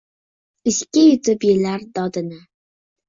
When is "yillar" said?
1.49-1.85